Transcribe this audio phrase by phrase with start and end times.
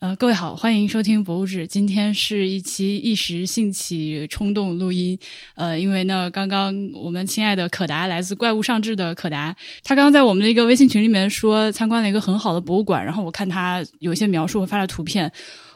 [0.00, 1.64] 呃，各位好，欢迎收听《博物志》。
[1.66, 5.18] 今天是一期一时兴起冲动录音。
[5.56, 9.54] 呃，因为呢，刚刚我们亲爱的可达来自怪物上志的可达，
[9.84, 15.30] 他刚刚在我们的一个微信群里面说参观了一个很好的博物馆，然后我看他有一些描述和，发了图片，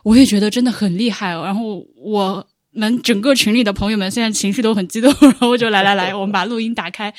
[0.05, 1.33] 我也觉得真的很厉害。
[1.33, 7.13] 然后我们整个群里的朋友们现在情绪都很激动，然后就来来来，我们把录音打开，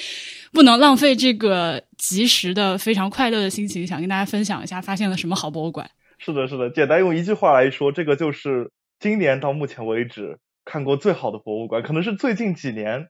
[0.51, 5.87] 不能浪费这个及时的非常快乐的心情，想跟大家分享一下发现了什么好博物馆。
[6.25, 13.09] 是的，是的，简单用一句话来说，这个就是今年到目前为止看过最好的博物馆，可能是最近几年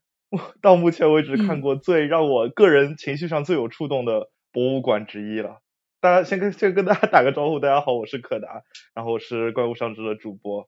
[0.61, 5.61] 到目前为止看过最让我个人情绪上最有触动的博物馆之一了。
[6.01, 10.67] 大家先跟先跟大家打个招呼，大家好，我是可达，然后我是怪物上志的主播，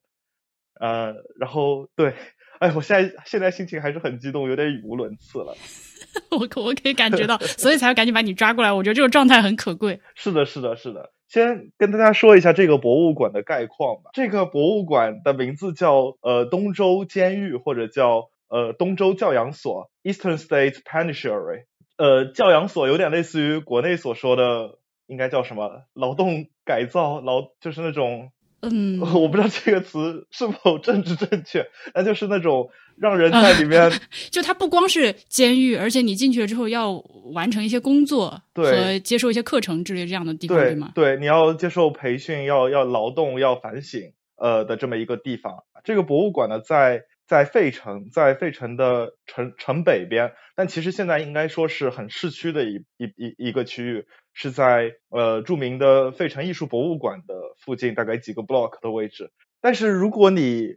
[0.79, 2.13] 呃，然后对，
[2.59, 5.53] 哎，我现在现在心情还是很激动，有点语无伦次了。
[6.31, 8.71] 我可我可以感觉到，所以才要赶紧把你抓过来。
[8.71, 9.99] 我觉得这种状态很可贵。
[10.15, 11.11] 是的，是的，是的。
[11.27, 14.11] 先跟大家说一下这个博物馆的概况吧。
[14.13, 21.65] 这个博物馆的名字叫呃东周监狱，或者叫呃东周教养所 （Eastern State Penitentiary）。
[21.97, 25.83] 呃，教养所有点类似于国内所说的，应该叫什么？
[25.93, 28.31] 劳动改造劳，就是那种。
[28.59, 33.91] 嗯， 我不知道这个词是否政治正确，那就是那种让人在里面，
[34.31, 36.91] 就它不光是监狱，而且你进去了之后要
[37.33, 40.91] 完成一些工作和接受一些课程之类这样的地方，对吗？
[40.95, 45.63] 对，你要接受培训，要要劳动，要反省，呃的这么一个地方。
[45.83, 54.05] 这个博物馆呢，在在费城，在费城的城城北边，但其实现在应该说是很市区的一一一一个区域。
[54.39, 59.31] 是在呃著名的费城艺术博物馆的附近，大概几个 block 的位置。
[59.61, 60.67] 但是如果你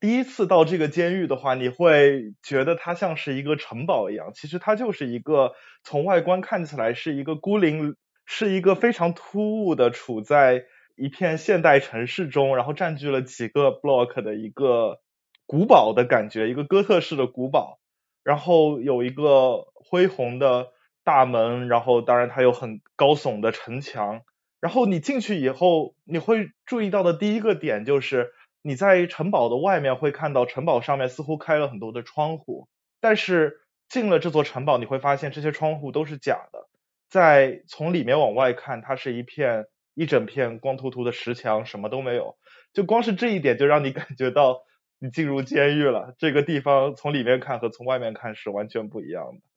[0.00, 4.32] 第一次到这个监狱的话，你会觉得它像是一个城堡一样。
[4.34, 10.64] 其实它就是一个从外观看起来是一个孤零，是一个非常突兀的处在
[10.96, 15.00] 一片现代城市中，然后占据了几个 block 的一个
[15.46, 17.78] 古堡的感觉，一个哥特式的古堡。
[18.22, 20.68] 然后有一个恢宏的。
[21.04, 24.20] 大门，然后当然它有很高耸的城墙，
[24.60, 28.30] 然后你进去以后，你会注意到的第一个点就是
[28.62, 32.68] 你在城堡的外面会看到城堡上面似乎开了很多的窗户，
[33.00, 36.68] 但是进了这座城堡，你会发现这些窗户都是假的，
[37.08, 42.36] 在从里面往外看，它是一片一整片光秃秃的石墙，什么都没有，
[42.72, 44.60] 就光是这一点就让你感觉到
[44.98, 46.14] 你进入监狱了。
[46.18, 49.47] 这个地方从里面看和从外面看是完全不一样的。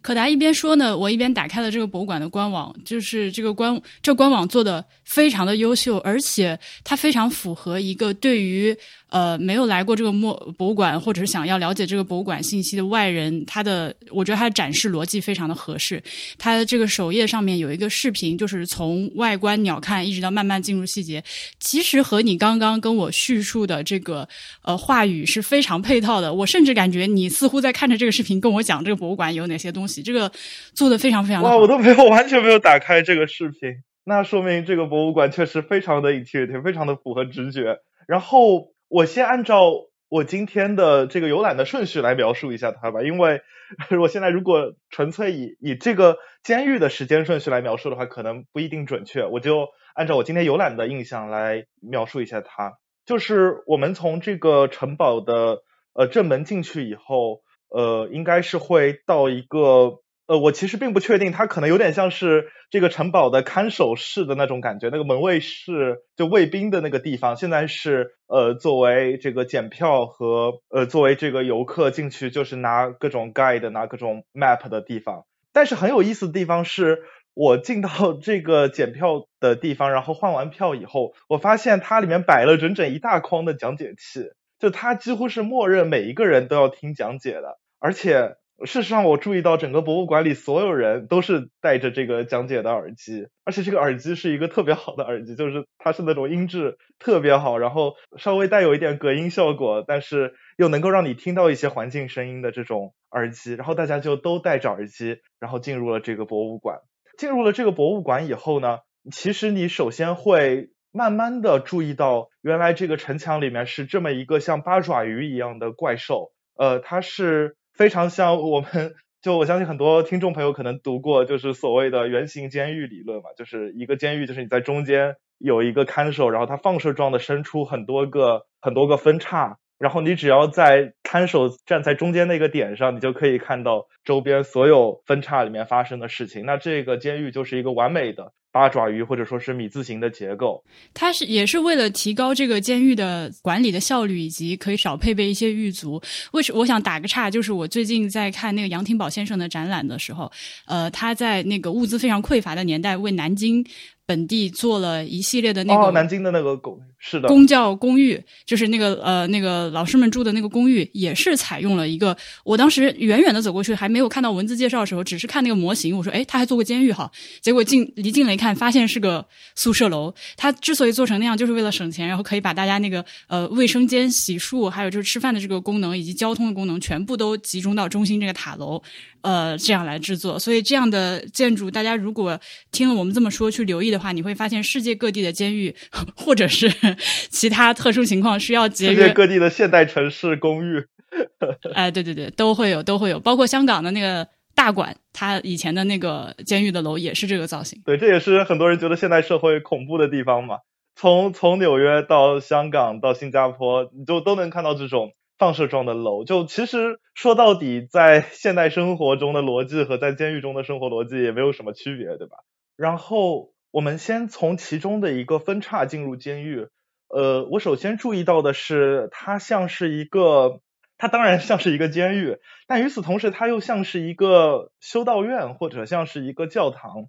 [0.00, 8.76] 可达一边说呢，我一边打开了这个博物馆的官网，就是这个官这官网做的非常的优秀，而且它非常符合一个对于。
[9.10, 16.02] 呃，没有来过这个博博物馆，或者是想要了解这个博物馆信息的外人，他的我觉得他的展示逻辑非常的合适。
[16.36, 21.22] 他的这个首页上面有一个视频，就是从外观鸟瞰一直到慢慢进入细节，
[21.60, 24.28] 其实和你刚刚跟我叙述的这个
[24.62, 26.34] 呃话语是非常配套的。
[26.34, 30.30] 我甚至感觉你似乎在看着这个视频跟我讲这个博物馆有哪些东西，这个
[30.74, 37.78] 做的非常非常哇，我都没有完全没有打开这个视频，那说明这个博物馆确实非常的 intuitive，非常的符合直觉。
[38.06, 38.72] 然后。
[38.88, 39.72] 我先按照
[40.08, 43.40] 我今天的这个游览的顺序来描述一下它吧，因为
[44.00, 49.24] 我现在如果纯粹以以这个监狱的时间顺序来描述的话，可能不一定准确。
[49.24, 52.74] 我就按照我今天游览的印象来描述一下它。
[53.04, 55.62] 就是我们从这个城堡的
[55.94, 57.40] 呃正门进去以后，
[57.74, 60.00] 呃，应该是会到一个。
[60.26, 75.26] 呃，我其实并不确定，它可能有点像是这个城堡的看守室的那种感觉，那个门卫室就卫兵的那个地方，现在是呃作为这个检票和呃作为这个游客进去就是拿各种 guide 拿各种 map 的地方。
[75.52, 77.02] 但是很有意思的地方是，
[77.34, 88.36] 我进到 这个检票的地方，然后换完票以后，我发现它里面摆了整整一大筐的讲解器，就它几乎是默认每一个人都要听讲解的，而且。
[88.64, 103.54] 事实上，我注意到整个博物馆里所有人都是戴着这个讲解的耳机，而且这个耳机是一个特别好的耳机，就是它是那种音质特别好，然后稍微带有一点隔音效果，但是又能够让你听到一些环境声音的这种耳机。
[103.54, 106.78] 然后大家就都戴着耳机，然后进入了这个博物馆。
[107.18, 108.78] 进入了这个博物馆以后呢，
[109.10, 117.56] 其实你首先会慢慢的注意到，原来这个城墙里面是这么一个像八爪鱼一样的怪兽，呃，它是。
[117.74, 136.46] 非常像我们，就我相信很多听众朋友可能读过，就是所谓的圆形监狱理论嘛，就是一个监狱，就是你在中间有一个看守，然后它放射状的伸出很多个很多个分叉，然后你只要在看守站在中间那个点上，你就可以看到周边所有分叉里面发生的事情。
[136.46, 140.62] 那这个监狱就是一个完美的八爪鱼或者说是米字形的结构。
[140.94, 146.00] 它是也是为了提高这个监狱的管理的效率，以及可以少配备一些狱卒。
[146.30, 150.30] 为什我想打个岔，就是我最近在看那个杨廷宝先生的展览的时候，
[150.66, 153.66] 呃，他在那个物资非常匮乏的年代为南京。
[154.06, 162.16] 本地做了一系列的那个南京的那个公是的公教公寓，就是那个呃那个老师们住的那个公寓，也是采用了一个。
[162.44, 167.10] 我当时远远的走过去，还没有看到文字介绍的时候，只是看那个模型，我说：“哎，他还做过监狱哈。”
[167.40, 170.14] 结果近离近了一看，发现是个宿舍楼。
[170.36, 178.82] 他之所以做成那样，就是为了省钱，然后可以把大家那个呃卫生间、洗漱，还有就是吃饭的这个功能，以及交通的功能，全部都集中到中心这个塔楼。
[179.24, 182.38] 呃，这样来制作，所以这样的建筑，大家如果
[182.70, 185.74] 听了我们这么说去留意的话，你会发现世界各地的监狱，
[186.14, 186.70] 或者是
[187.32, 188.94] 其他特殊情况需要节约。
[188.94, 190.84] 世界各地的现代城市公寓，
[191.72, 197.80] 哎，对对对，都会有，都会有，包括香港的那个大馆，它以前的那个监狱的楼也是这个造型。
[197.86, 200.58] 对，这也是很多人觉得现代社会恐怖的地方嘛。
[200.96, 205.12] 从从纽约到香港到新加坡，你就都能看到这种。
[205.36, 212.36] 放射状的楼，就其实说到底，在现代生活中的逻辑和在监狱中的生活逻辑也没有什么区别，对吧？
[212.76, 216.68] 然后我们先从其中的一个分叉进入监狱。
[217.08, 220.60] 呃，我首先注意到的是，它像是一个，
[220.98, 222.38] 它当然像是一个监狱，
[222.68, 227.06] 但与此同时，它又像是一个修道院或者像是一个教堂。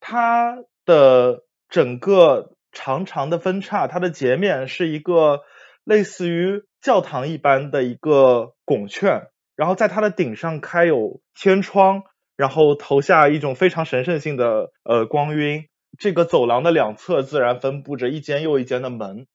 [0.00, 0.56] 它
[0.86, 5.40] 的整个长长的分叉，它的截面是一个
[5.84, 6.62] 类似于。
[6.86, 12.04] 教堂一般的一个拱券，然后在它的顶上开有天窗，
[12.36, 15.64] 然后投下一种非常神圣性的呃光晕。
[15.98, 19.26] 这个走廊的两侧自然分布着一间又一间的门，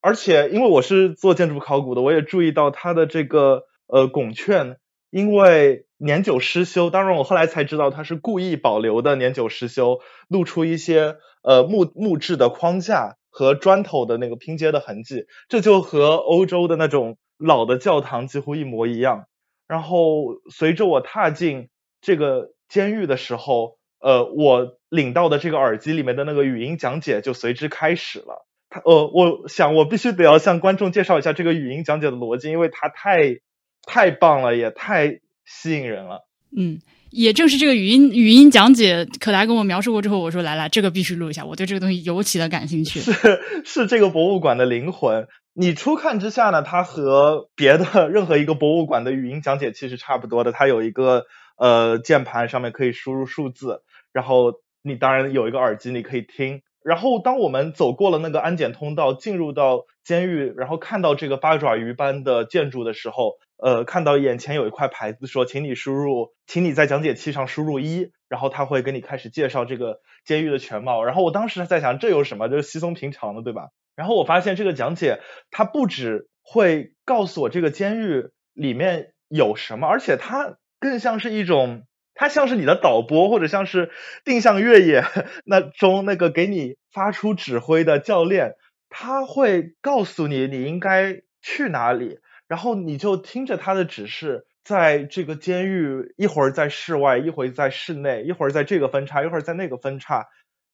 [0.00, 4.76] 而且因为我是做建筑考古的，我也注意到它的这个呃拱券，
[5.10, 13.16] 因为年久失修，当然我后来才知道它是故意保留的年久失修，露出一些呃木木质的框架。
[13.32, 19.24] 和砖头的那个拼接的痕迹，这就和欧洲的那种老的教堂几乎一模一样。
[19.66, 21.70] 然后随着我踏进
[22.02, 28.46] 这个监狱的时候，呃，我领到的这个耳机里面的那个语音讲解就随之开始了。
[28.68, 33.40] 他呃，我想我必须得要向观众介绍一下这个语音讲解的逻辑，因为它太
[33.86, 36.28] 太棒了，也太吸引人了。
[36.54, 36.80] 嗯。
[37.12, 43.00] 也正是这个语音语音讲解，可达跟我描述过之后，我说来来，这个必须录一下，我对这个东西尤其的感兴趣。
[43.00, 43.12] 是
[43.64, 45.28] 是这个博物馆的灵魂。
[45.54, 50.52] 你初看之下呢，它和别的任何一个博物馆的语音讲解其实差不多的。
[50.52, 51.26] 它有一个
[51.58, 53.82] 呃键盘，上面可以输入数字，
[54.14, 56.62] 然后你当然有一个耳机，你可以听。
[56.82, 63.34] 然后当我们走过了那个安检通道，进入到监狱，然后看到这个八爪鱼般的建筑的时候。
[63.62, 71.04] 呃，看到眼前有一块牌子说，请你输入，请你在讲解器上输入一，然后他会给你开始介绍这个监狱的全貌。
[71.04, 72.48] 然后我当时在想，这有什么？
[72.48, 73.68] 就是稀松平常的，对吧？
[73.94, 75.20] 然后我发现这个讲解，
[75.52, 81.84] 它不止会告诉我这个监狱里面有什么，而且它更像是一种，
[82.14, 83.92] 它像是你的导播，或者像是
[84.24, 85.04] 定向越野
[85.44, 88.54] 那中那个给你发出指挥的教练，
[88.90, 92.18] 他会告诉你你应该去哪里。
[92.52, 100.26] 然后你就听着他的指示，在这个监狱一会儿在室外，一会儿在室内，一会儿在这个分叉，一会儿在那个分叉，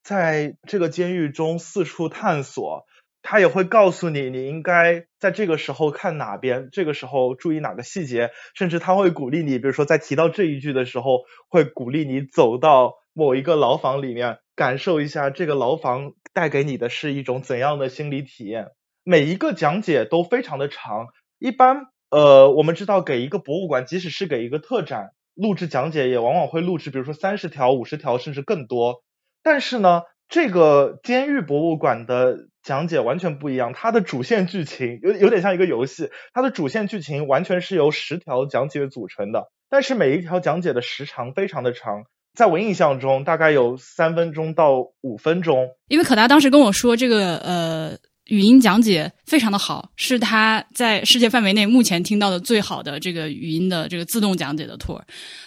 [0.03, 2.85] 在这个监狱中四处探索。
[3.23, 18.73] 他也会告诉你，你应该在这个时候看哪边，这个时候注意哪个细节，甚至他会鼓励你，比如说在提到这一句的时候，会鼓励你走到某一个牢房里面，感受一下这个牢房带给你的是一种怎样的心理体验。
[19.05, 21.07] 每一个讲解都非常的长。
[21.39, 29.03] 一般，呃，我们知道给一个博物馆，即使是给一个特展录制讲解，也往往会录制，比如说三十条、五十条，甚至更多。
[29.43, 42.03] 但是呢，这个监狱博物馆的讲解完全不一样，它的主线剧情有有点像一个游戏，它的主线剧情完全是由十条讲解组成的，但是每一条讲解的时长非常的长，
[42.35, 45.69] 在我印象中大概有三分钟到五分钟。
[45.87, 47.97] 因为可达当时跟我说这个，呃。
[48.29, 55.01] 语音讲解非常的好，是他在世界范围内目前听到的最好的这个语音的这个自动讲解的 tour。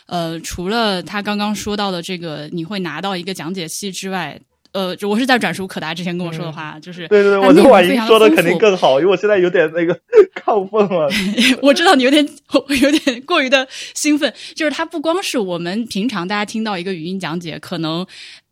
[0.08, 4.40] 呃，除了他刚刚说到的这个你会拿到一个讲解器之外，
[4.74, 9.94] 呃，我是在转述可达之前跟我说的话，就是对对对，我的婉莹说的肯定更好，因为我现在有点那个
[10.44, 11.08] 亢奋了。
[11.62, 12.28] 我知道你有点
[12.82, 18.06] 有点过于的兴奋，就是它不光是我们平常大家听到一个语音讲解可能。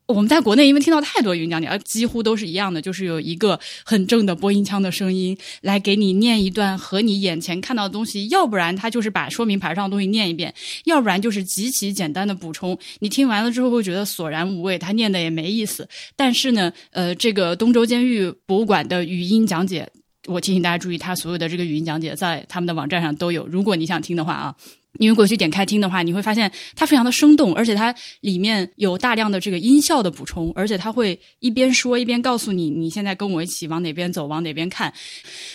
[0.09, 10.51] 我们在国内因为听到太多语音讲解，而几乎都是一样的，就是有一个很正的播音腔的声音来给你念一段和你眼前看到的东西，要不然他就是把说明牌上的东西念一遍，
[10.85, 12.75] 要不然就是极其简单的补充。
[13.01, 15.87] 你听完了之后会觉得索然无味，他念的也没意思。
[16.15, 19.87] 但是呢，呃，这个东周监狱博物馆的语音讲解，
[20.25, 24.55] 我提醒大家注意，他所有的这个语音讲解在他们的网站上都有，如果你想听的话啊。
[24.93, 34.91] 你如果去点开听的话，你会发现它非常的生动，而且它里面有大量的这个音效的补充，而且它会一边说一边告诉你你现在跟我一起往哪边走，往哪边看。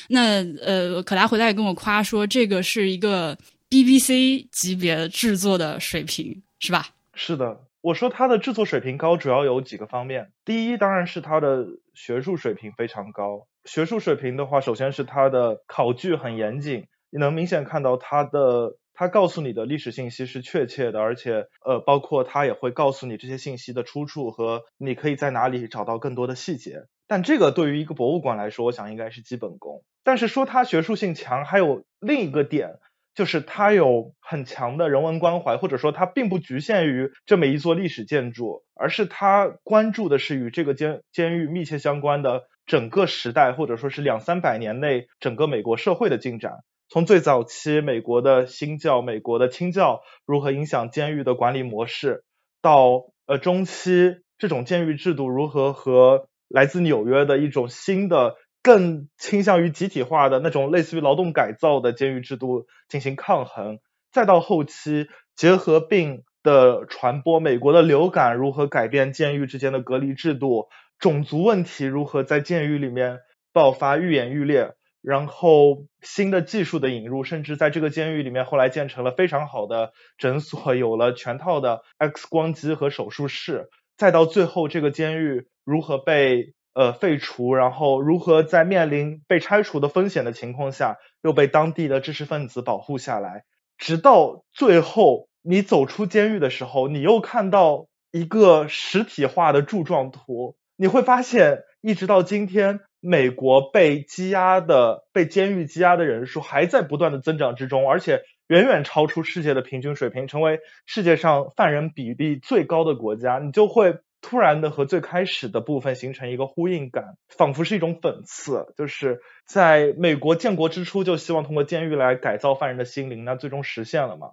[0.09, 3.37] 那呃，可达回来也跟我夸说，这个是一个
[3.69, 6.89] BBC 级别制作的水平，是吧？
[7.15, 10.31] 是的，我说它的制作水平高，主要有几个方面。
[10.45, 13.47] 第一，当然是它的学术水平非常高。
[13.65, 18.77] 学术水平的话，首先是它的考据很严谨，你能明显看到它的。
[18.97, 26.85] 他告诉你的历史信息是确切的，而且呃，包括他也会告诉你这些信息的出处和你可以在哪里找到更多的细节。
[27.09, 29.83] 但这个对于一个博物馆来说，我想应该是基本功。
[30.05, 32.79] 但是说它学术性强，还有另一个点，
[33.17, 46.61] 就是它有很强的人文关怀，或者说它并不局限于这么一座历史建筑，而是它关注的是与这个监监狱密切相关的整个时代，或者说是两三百年内整个美国社会的进展。
[46.89, 52.25] 从最早期美国的新教、美国的清教如何影响监狱的管理模式，
[52.63, 63.79] 到呃中期这种监狱制度如何和来自纽约的一种新的、更倾向于集体化的那种类似于劳动改造的监狱制度进行抗衡，
[64.13, 73.19] 再到后期结核病的传播，美国的流感如何改变监狱之间的隔离制度，种族问题如何在监狱里面
[73.53, 74.75] 爆发愈演愈烈。
[75.05, 83.69] 然后新的技术的引入，甚至在这个监狱里面，后来建成了非常好的诊所， 有了全套的 X 光机和手术室。
[83.99, 93.45] 再到最后，这个监狱如何被呃废除，然后如何在面临被拆除的风险的情况下，又被当地的知识分子保护下来。
[93.77, 102.81] 直到最后，你走出监狱的时候，你又看到一个实体化的柱状图，你会发现，一直到今天。
[103.07, 113.39] 美国被羁押的、被监狱羁押的人数还在不断的增长之中，而且远远超出世界的平均水平，成为世界上犯人比例最高的国家。
[113.41, 118.73] 你就会突然的和最开始的部分形成一个呼应感，仿佛是一种讽刺。
[118.79, 124.29] 就是在美国建国之初就希望通过监狱来改造犯人的心灵，那最终实现了吗？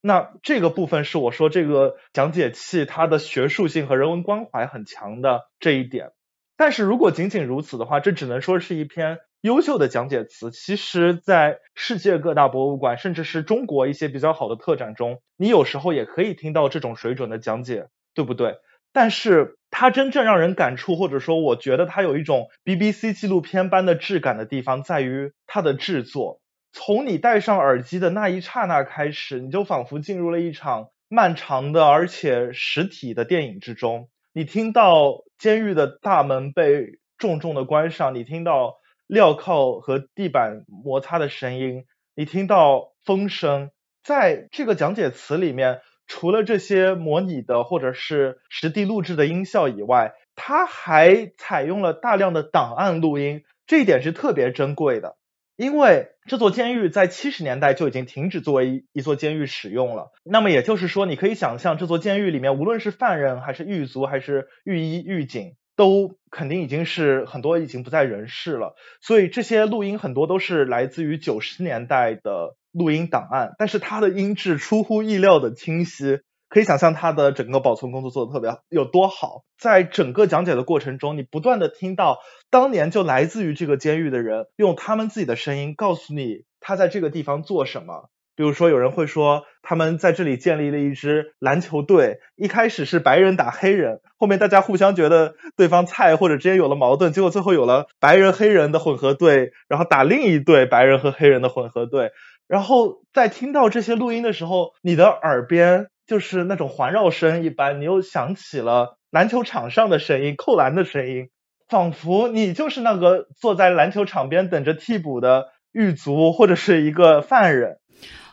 [0.00, 6.10] 那这个部分是我说这个讲解器它的学术性和人文关怀很强的这一点。
[6.58, 10.50] 但是如果仅仅如此的话，这只能说是一篇优秀的讲解词。
[10.50, 18.56] 其实，在世界各大博物馆，甚至是中国一些比较好的特展中，你有时候也可以听到这种水准的讲解，对不对？
[18.92, 26.40] 但是它真正让人感触，或者说我觉得它有一种 BBC 纪录片般的质感的地方，在于它的制作。
[26.72, 34.08] 从你戴上耳机的那一刹那开始，你就仿佛进入了一场漫长的而且实体的电影之中。
[34.32, 43.70] 你听到监狱的大门被重重的关上，你听到镣铐和地板摩擦的声音，你听到风声。
[44.02, 55.17] 在这个讲解词里面，除了这些模拟的或者是实地录制的音效以外，它还采用了大量的档案录音，这一点是特别珍贵的。
[55.58, 68.76] 因为这座监狱在七十年代就已经停止作为一一座监狱使用了，那么也就是说，你可以想象这座监狱里面，无论是犯人还是狱卒还是狱医狱警，都肯定已经是很多已经不在人世了。
[69.00, 76.20] 所以这些录音很多都是来自于九十年代的录音档案，但是它的音质出乎意料的清晰。
[76.48, 82.18] 可以想象他的整个保存工作做的特别有多好，在整个讲解的过程中，你不断的听到
[82.50, 88.10] 当年就来自于这个监狱的人用他们自己的声音告诉你他在这个地方做什么。
[88.34, 102.12] 比如说，有人会说他们在这里建立了一支篮球队，一开始是白人打黑人，后面大家互相觉得对方菜或者之间有了矛盾，结果最后有了白人黑人的混合队，然后打另一队白人和黑人的混合队。
[102.48, 105.86] 然后在听到这些录音的时候，你的耳边。
[106.08, 111.28] 就是那种环绕声一般，你又想起了篮球场上的声音、扣篮的声音，
[111.68, 117.76] 仿佛你就是那个坐在篮球场边等着替补的狱卒或者是一个犯人。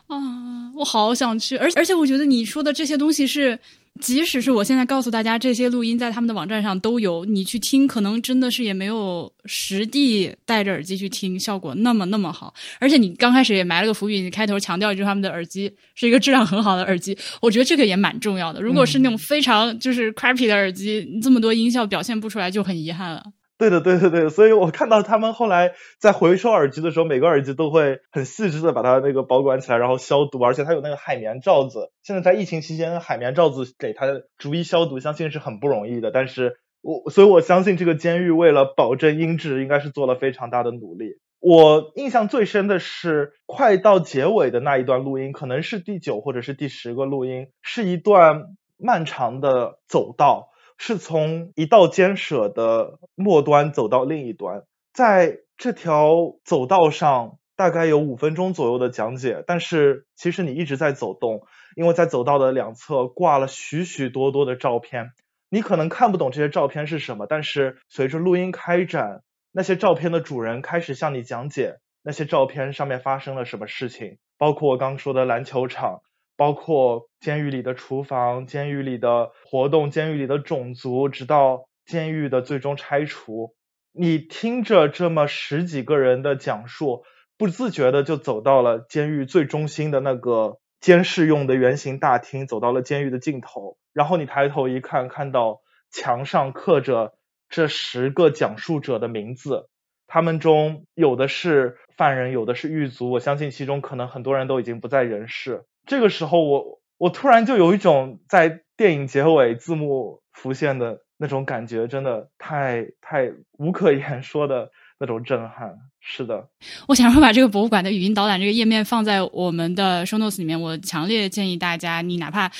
[0.06, 3.58] 啊，我好想去，而而且我觉得你说的这些东西是
[4.00, 12.52] 即使是我现在告诉大家这些录音在他们的网站上都有，你去听，可能真的是也没有实地戴着耳机去听效果那么那么好。
[12.78, 18.60] 而且你刚开始也埋了个伏笔，你开头强调就是他们的耳机是一个质量很好的耳机，我觉得这个也蛮重要的。
[18.60, 23.22] 如果是那种非常就是 crappy 的耳机，这么多音效表现不出来就很遗憾了。
[23.58, 31.90] 对的，对对对，所以我看到他们后来在回收耳机的时候，每个耳机都会很细致的把它那个保管起来，然后消毒，而且它有那个海绵罩子。
[32.02, 36.10] 现在在疫情期间，海绵罩子给它逐一消毒，相信是很不容易的。
[36.10, 41.18] 但是我，所以我相信这个监狱为了保证音质，应该是做了非常大的努力。
[41.40, 48.44] 我印象最深的是快到结尾的那一段录音，可能是第九或者是第十个录音，是一段
[48.76, 50.50] 漫长的走道。
[50.78, 65.12] 是从一道监舍的末端走到另一端，在这条走道上大概有五分钟左右的讲解，但是其实你一直在走动，因为在走道的两侧挂了许许多多的照片，
[65.48, 76.02] 你可能看不懂这些照片是什么，但是随着录音开展，那些照片的主人开始向你讲解那些照片上面发生了什么事情，包括我刚说的篮球场。
[76.36, 83.54] 包括监狱里的厨房、监狱里的活动、监狱里的种族，直到监狱的最终拆除。
[83.92, 87.04] 你听着这么十几个人的讲述，
[87.38, 93.78] 不自觉的就走到了监狱最中心的那个监视用的圆形大厅，走到了监狱的尽头。
[93.94, 97.14] 然后你抬头一看，看到墙上刻着
[97.48, 99.70] 这十个讲述者的名字，
[100.06, 103.10] 他们中有的是犯人，有的是狱卒。
[103.10, 105.64] 我相信其中可能很多人都已经不在人世。
[105.86, 115.78] 这个时候，我我突然就有一种在电影结尾字幕浮现的那种感觉，真的太太无可 言说的那种震撼。
[116.00, 116.48] 是的，
[116.88, 120.60] 我想说把这个博物馆的语音导览这个页面放在我们的 show notes 里面。
[120.60, 122.50] 我强烈建议大家，你哪怕。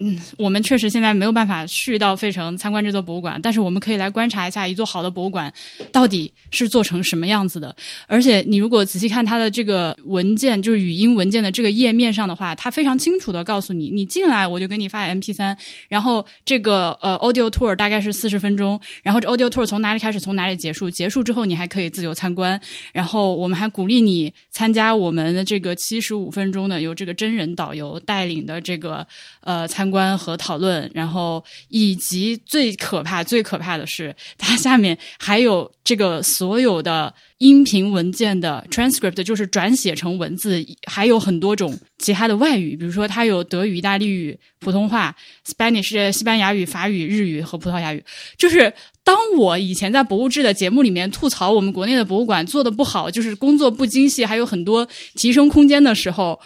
[0.00, 5.52] 嗯，我们确实现在没有办法去到费城参观这座博物馆，但是我们可以来观察一下一座好的博物馆
[5.90, 7.74] 到底是做成什么样子的。
[8.06, 22.60] 而且，你如果仔细看它的这个文件，就是语音文件的这个页面上的话，它非常清楚的告诉你，你进来我就给你发 M P 三，然后这个呃 Audio Tour 大概是四十分钟，然后这 Audio Tour 从哪里开始，从哪里结束，结束之后你还可以自由参观，
[22.92, 29.04] 然后我们还鼓励你参加我们的这个七十五分钟的由这个真人导游带领的这个
[29.40, 29.87] 呃参。
[29.90, 45.14] 观和讨论，然后以及最可怕、最可怕的是，它下面还有这个所有的音频文件的 transcript，就是转写成文字，还有很多种其他的外语，比如说它有德语、意大利语、普通话、
[45.46, 48.04] Spanish、西班牙语、法语、日语和葡萄牙语。
[48.36, 48.72] 就是
[49.04, 56.38] 当我以前在博物志的节目里面吐槽我们国内的博物馆做的不好，就是工作不精细，还有很多提升空间的时候。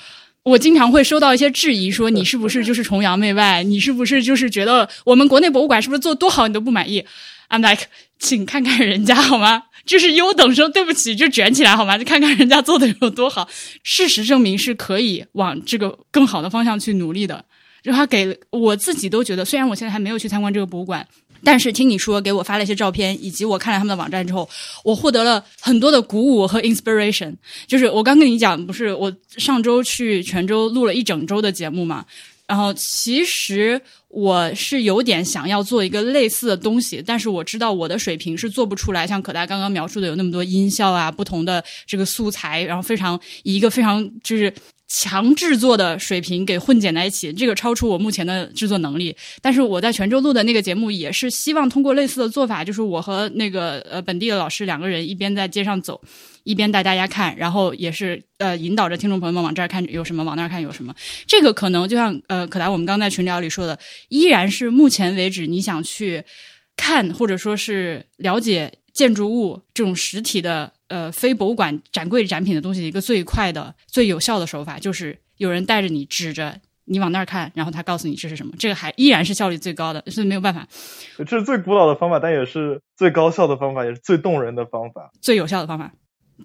[0.45, 3.63] 我经常会收到一些质疑，说你是不是就是崇洋媚外？
[3.63, 7.05] 你是不是就是觉得我们国内博物馆是不是做多好你都不满意
[7.49, 7.85] ？I'm like，
[8.19, 9.65] 请看看人家好吗？
[9.87, 11.97] 就是优等生，对不起，就卷起来好吗？
[11.97, 13.49] 就看看人家做的有多好。
[13.85, 17.45] 事实证明是可以往这个更好的方向去努力的。
[17.83, 21.07] 然后给我自己都觉得，虽然我现在还没有去参观这个博物馆。
[21.45, 24.49] 但是听你说给我发了一些照片，以及我看了他们的网站之后，
[24.85, 27.35] 我获得了很多的鼓舞和 inspiration。
[27.67, 32.05] 就是我刚跟你讲，不是我上周去泉州录了一整周的节目嘛，
[32.47, 44.53] 然后其实我是有点想要做一个类似的东西，但是我知道我的水平是做不出来，像可大刚刚描述的有那么多音效啊，不同的这个素材，然后非常一个非常就是。
[44.95, 49.17] 强制作的水平给混剪在一起，这个超出我目前的制作能力。
[49.41, 55.99] 但是我在泉州录的那个节目也是希望通过类似的做法，就是我和那个呃本地的老师两个人一边在街上走，
[56.45, 60.95] 一边带大家看，然后也是呃引导着听众朋友们往这儿看有什么，往那儿看有什么。
[61.27, 63.79] 这个可能就像呃可达我们刚在群聊里说的，
[64.11, 66.23] 依然是目前为止你想去
[66.77, 70.71] 看或者说是了解建筑物这种实体的。
[70.93, 78.53] 呃，非博物馆展柜展品的东西，一个最快的、最有效的手法，就是有人带着你，指着你往那儿看，然后他告诉你这是什么。
[78.59, 80.69] 这个还依然是效率最高的，所以没有办法。
[81.27, 85.95] 这是最古老的方法，但也是最高效的方法，也是最动人的方法，最有效的方法。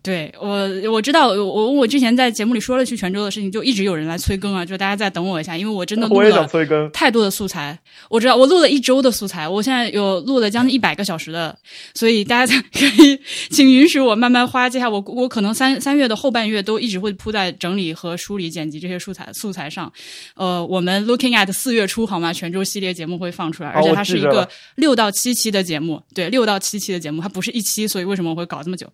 [0.04, 6.47] 对我我知道，我我之前在节目里说了去泉州的事情，就一直有人来催更啊，就大家再等我一下，因为我真的录了
[6.93, 7.78] 太多的素材。
[8.10, 11.58] 我知道我录了一周的素材，我现在有录了将近一百个小时的，
[11.93, 13.19] 所以大家可以
[13.50, 14.69] 请允许我慢慢花。
[14.69, 19.91] 接下来我我可能三三月的后半月都一直会扑在整理和梳理、剪辑这些素材素材上。
[20.36, 22.32] 呃，我们 looking at 四月初好吗？
[22.32, 28.88] 泉州系列节目会放出来，而且它是一个六到七期的节目，对，六到七期的节目，它不是一期，所以为什么我会搞这么久？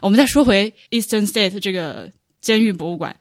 [0.00, 0.44] 我们再说。
[0.44, 3.16] 回 Eastern State 这个监狱博物馆，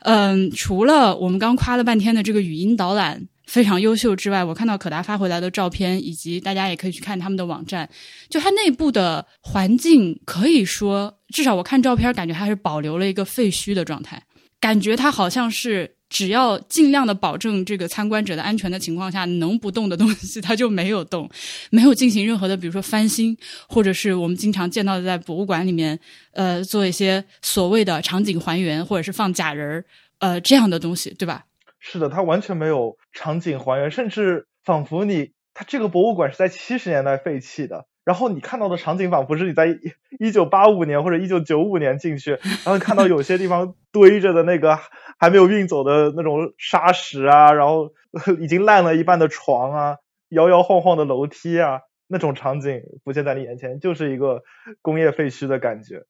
[0.00, 7.88] 嗯，除了我们刚夸了半天的这个语音导览非常优秀之外，我看到可达发回来的照片，以及大家也可以去看他们的网站，
[8.28, 14.20] 就它内部的环境，可以说至少我看照片感觉它是保留了一个废墟的状态，
[14.58, 15.96] 感觉它好像是。
[16.14, 21.28] 只要尽量的保证这个参观者的安全的情况下，能不动的东西它就没有动，
[21.70, 23.36] 没有进行任何的，比如说翻新，
[23.68, 25.98] 或者是我们经常见到的在博物馆里面，
[26.30, 29.84] 呃，做一些所谓的场景还原，或者是放假人儿，
[30.20, 31.46] 呃，这样的东西，对吧？
[31.80, 37.86] 是的，它完全没有场景还原，甚至仿佛你，它这个博物馆是在七十年代废弃的。
[38.04, 39.78] 然后你看到的场景仿佛是你在
[40.20, 42.32] 一九八五年或者一九九五年进去，
[42.64, 44.78] 然后看到有些地方堆着的那个
[45.18, 47.92] 还没有运走的那种沙石啊，然后
[48.40, 49.96] 已经烂了一半的床啊，
[50.28, 54.42] 摇摇晃晃的楼梯啊，那种场景浮现在你眼前，就是一个
[54.82, 56.04] 工业废墟的感觉。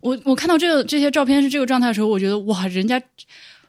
[0.00, 3.00] 我我看到这个这些照片是这个状态的时候，我觉得哇，人家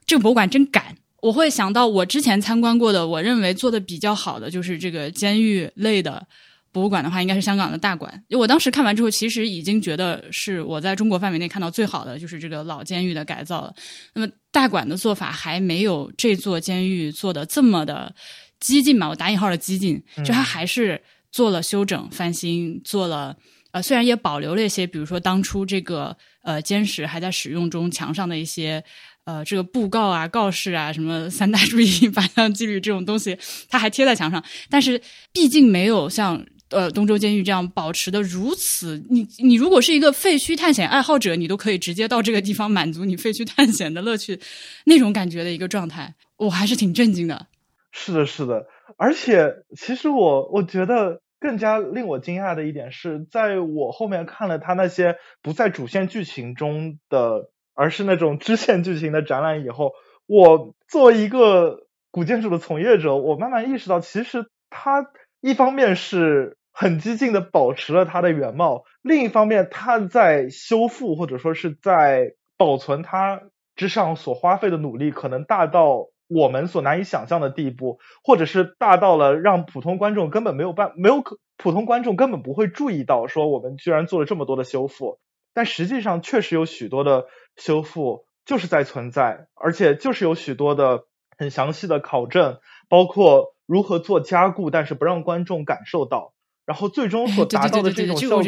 [0.05, 0.97] 这个博物馆真敢。
[1.21, 6.27] 我会想到我之前参观过的，我认为做的比较好的就是这个监狱类的。
[6.73, 8.23] 博物馆的话，应该是香港的大馆。
[8.31, 13.73] 我当时看完之后，其实已经觉得是我在中国范围内看到最好的，就是这个老监狱的改造了。
[14.15, 18.13] 那么大馆的做法还没有这座监狱做的这么的
[18.59, 19.07] 激进嘛？
[19.07, 20.99] 我打引号的激进，就它还是
[21.31, 23.37] 做了修整、翻新，做了
[23.71, 28.83] 呃，虽然也保留了一些，比如说当初这个呃监室还在使用中，墙上的一些
[29.25, 33.37] 呃这个布告啊、告示啊，什么三大注意、八项纪律这种东西，
[33.69, 34.99] 它还贴在墙上，但是
[35.31, 36.43] 毕竟没有像。
[36.73, 44.39] 呃，东周监狱这样保持的如此，你你如果是一个废墟探险爱好者，你都可以直接到这个地方满足你废墟探险的乐趣，
[44.85, 47.45] 那种感觉的一个状态，我还是挺震惊的。
[47.91, 48.65] 是的，是的，
[48.97, 59.91] 而且其实我我觉得更加令我惊讶的一点是，在我后面看了他那些不在主线剧情中的，而是那种支线剧情的展览以后，
[60.25, 65.05] 我作为一个古建筑的从业者，我慢慢意识到，其实他
[65.39, 66.57] 一方面是。
[66.73, 73.41] 很激进的保持了它的原貌，另一方面，它在修复或者说是在保存它
[73.75, 85.19] 之上所花费的努力，可能大到我们所难以想象的地步，或者是大到了让普通观众根本没有办没有可普通观众根本不会注意到，说我们居然做了这么多的修复，
[85.53, 91.03] 但实际上确实有许多的修复就是在存在，而且就是有许多的
[91.37, 92.57] 很详细的考证，
[92.89, 96.33] 包括如何做加固，但是不让观众感受到。
[96.65, 98.43] 然后最终所 达到的这种效果，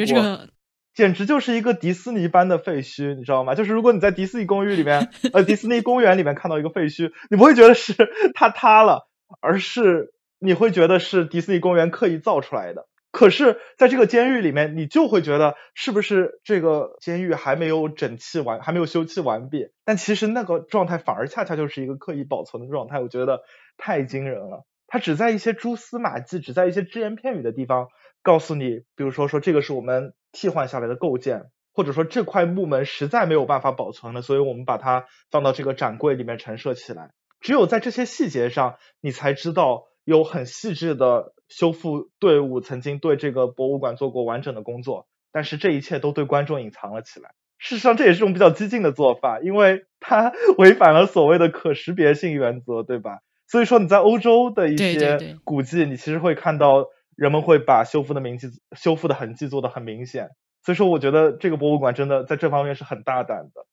[0.93, 3.53] 简直就是一个迪士尼般的废墟，你知道吗？
[3.53, 7.93] 就是如果你在迪士尼公寓里面，呃，迪士尼公园里面看到一个废墟，你不会觉得是
[8.33, 9.09] 它塌了，
[9.41, 12.87] 而是你会觉得是迪士尼公园刻意造出来的。
[13.11, 19.67] 可是，在这个监狱里面，你就会觉得是不是这个监狱还没有整气完，还没有修葺完毕？
[19.85, 23.41] 但其实那个状态反而恰恰就是一个刻意保存的状态，我觉得
[23.77, 24.65] 太惊人了。
[24.87, 27.87] 它只在一些蛛丝马迹，只在一些只言片语的地方。
[28.25, 37.11] 告诉你，比如说说这个是我们替换下来的构件，或者说这块木门实在没有办法保存了，所以我们把它放到这个展柜里面陈设起来。
[37.39, 45.05] 只有在这些细节上，你才知道有很细致的修复队伍曾经对这个博物馆做过完整的工作。
[45.31, 47.29] 但是这一切都对观众隐藏了起来。
[47.59, 53.19] 事实上，这也是种比较激进的做法，因为它 违反了所谓的可识别性原则，对吧？
[53.45, 56.87] 所以说你在欧洲的一些古迹，你其实会看到。
[57.15, 60.29] 人们会把修复的名迹、修复的痕迹做得很明显，
[60.63, 63.65] 所以说我觉得这个博物馆真的在这方面是很大胆的。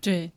[0.00, 0.30] 对，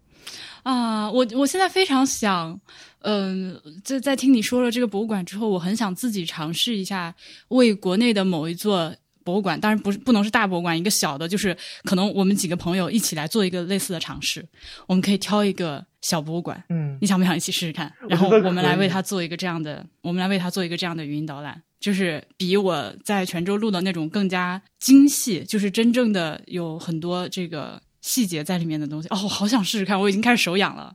[0.63, 2.59] 啊，我我现在非常想，
[2.99, 7.13] 嗯，在在听你说了这个博物馆之后，我很想自己尝试一下
[7.49, 14.47] 为国内的某一座博物馆，当然不是不能是大博物馆，一个小的，就是可能我们几个朋友一起来做一个类似的尝试，
[14.87, 15.85] 我们可以挑一个。
[16.05, 17.91] 小博物馆，嗯，你想不想一起试试看？
[18.07, 29.07] 然后我们来为他做一个这样的，我们来为他做一个这样的语音导览，就是比我在泉州录的那种更加精细，就是真正的有很多这个细节在里面的东西。
[29.09, 30.93] 哦，好想试试看，我已经开始手痒了。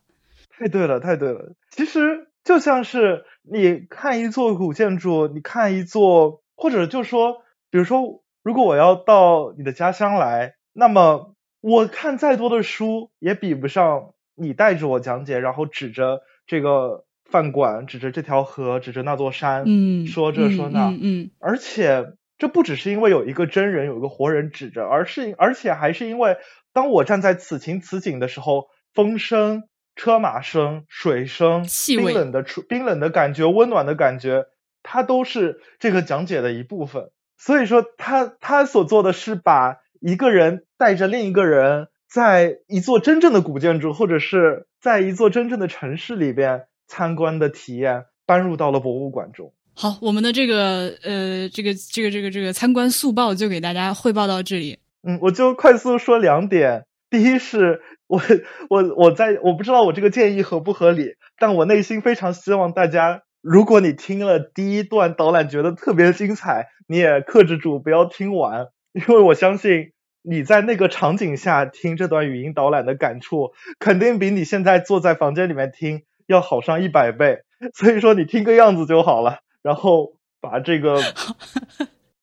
[0.48, 1.56] 太对了，太对了。
[1.72, 14.14] 其实就像是你看一座古建筑，你看一座，或者就说，比如说，如果我要到你的家乡来，那么我看再多的书也比不上。
[14.40, 26.38] 你带着我讲解，然后指着这个饭馆，指着这条河，指着那座山，嗯，说这说那，嗯，而且这不只是因为有一个真人，有一个活人指着，而是而且还是因为
[26.72, 34.46] 当我站在此情此景的时候，风声、车马声、水声、气冰冷的冰冷的感觉、温暖的感觉，
[34.82, 37.10] 它都是这个讲解的一部分。
[37.36, 41.88] 所以说，他他所做的是把一个人带着另一个人。
[42.10, 49.52] 在一座真正的古建筑，或者是在一座真正的城市里边参观的体验，搬入到了博物馆中。
[49.74, 54.80] 好，我们的这个呃，这个这个这个这个参观速报就给大家汇报到这里。
[55.02, 56.84] 嗯，我就快速说两点。
[57.08, 58.20] 第一是 我
[58.68, 77.40] 我我在我不知道我这个建议合不合理，但我内心非常希望大家，如果你听了第一段导览觉得特别精彩，你也克制住不要听完， 因为我相信你在那个场景下听这段语音导览的感触，肯定比你现在坐在房间里面听要好上一百倍。
[77.74, 81.00] 所以说你听个样子就好了，然后把这个。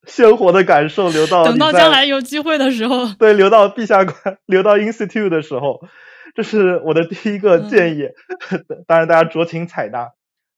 [0.08, 5.82] 鲜活的感受留到等到将来有机会的时候，对，留到陛下馆，留到 Institute 的时候，
[6.34, 8.08] 这是我的第一个建议。
[8.88, 10.12] 当然，大家酌情采纳。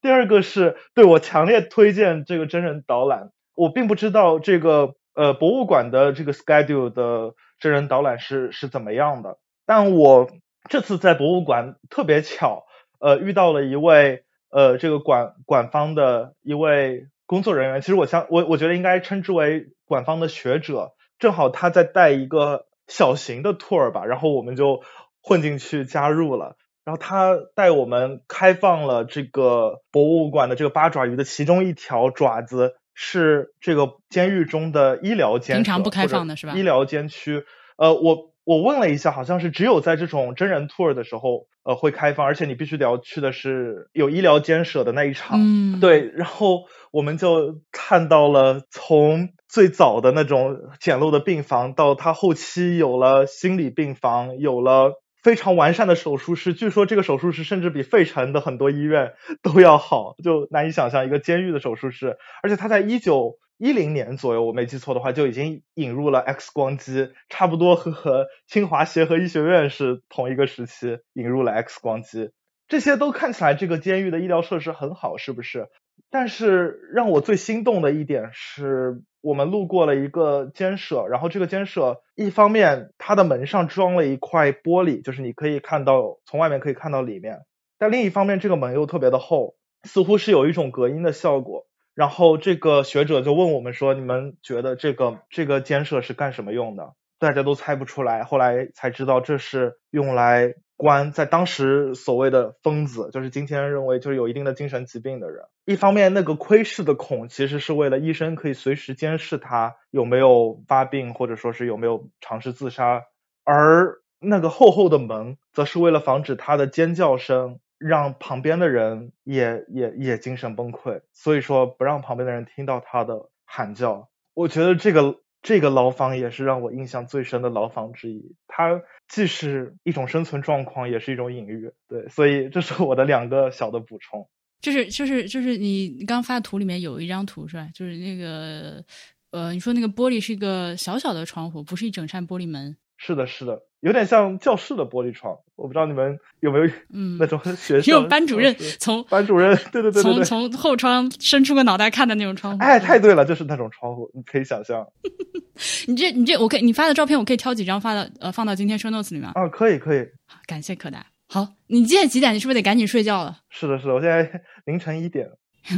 [0.03, 3.31] 第二个是对我强烈推荐这个真人导览。
[3.55, 10.29] 我并不知道这个呃博物馆的这个 schedule 的真人导览是是怎么样的，但我
[10.69, 12.65] 这次在博物馆特别巧，
[12.99, 17.07] 呃，遇到了一位呃这个馆馆方的一位。
[17.29, 24.81] 工作人员，其实我相我我觉得应该称之为馆方的学者，正好他在带一个小型的 tour 吧，然后我们就
[25.21, 36.53] 混进去加入了，然后他带我们开放了这个博物馆的这个八爪鱼的其中一条爪子是这个监狱中的医疗监，平常不开放的是吧？
[36.53, 37.45] 医疗监区，
[37.77, 46.65] 呃，我我问了一下，好像是只有在这种真人 tour 的时候，呃，会开放，而且你必须得要去的是有医疗监舍的那一场，嗯，对，然后。
[46.91, 56.53] 我们就看到了从最早的那种简陋的病房，到他后期有了心理病房，有了非常完善的手术室。
[56.53, 62.17] 据说这个手术室甚至比费城的很多医院 都要好，就难以想象一个监狱的手术室。
[62.41, 72.31] 而且他在一九一零年左右，我没记错的话，就已经引入了 X 光机，差不多和和清华协和医学院是同一个时期引入了 X 光机。
[72.69, 75.67] 这些都看起来这个监狱的医疗设施很好，是不是？
[76.11, 87.41] 但是让我最心动的一点是，我们路过了一个监舍，然后这个监舍一方面它的门上装了一块玻璃，就是你可以看到从外面可以看到里面，
[87.77, 91.67] 但另一方面这个门又特别的厚，似乎是有一种隔音的效果。
[91.93, 100.55] 然后这个学者就问我们说：“你们觉得这个这个监舍是干什么用的？”大家都猜不出来，后来才知道这是用来。
[100.79, 105.43] 关在当时所谓的疯子，就是今天认为就是有一定的精神疾病的人。
[105.65, 113.01] 一方面，那个窥视的孔其实是为了医生可以随时监视他有没有发病，或者说是有没有尝试自杀；
[113.43, 121.01] 而那个厚厚的门，则是为了防止他的尖叫声让旁边的人也也也精神崩溃。
[121.11, 124.07] 所以说，不让旁边的人听到他的喊叫。
[124.33, 125.17] 我觉得这个。
[125.41, 131.71] 这个牢房也是让我印象最深的牢房之一，它既是一种生存状况，也是一种隐喻。
[131.87, 134.27] 对，所以这是我的两个小的补充。
[134.61, 137.69] 就是就是就是你刚发的图里面有一张图是吧？
[137.73, 138.83] 就是那个
[139.31, 142.75] 呃，你说那个玻璃是一个小小的窗户，不是一整扇玻璃门。
[142.97, 143.63] 是的，是的。
[143.81, 152.63] 有点像教室的玻璃窗，我不知道你们有没有嗯 那种学 生，有班主任从班主任对对对从从后窗伸出个脑袋看的那种窗户。
[152.63, 154.85] 哎，太对了，就是那种窗户，你可以想象。
[155.87, 160.05] 你这你这，我可以你发的照片，我可以挑几张发到呃放到今天 show notes 里面啊，可以可以。
[160.45, 161.05] 感谢可达。
[161.27, 162.33] 好，你现在几点？
[162.33, 163.37] 你是不是得赶紧睡觉了？
[163.49, 165.29] 是的，是的，我现在凌晨一点。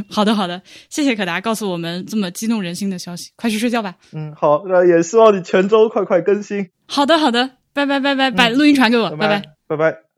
[0.08, 3.96] 好的，好的，谢谢可达告诉我们这么激动人心的消息，快去睡觉吧。
[4.12, 6.70] 嗯，好，那也希望你泉州快快更新。
[6.86, 7.50] 好的，好的。
[7.74, 10.11] 拜拜拜拜，把录音传给我，拜拜拜拜。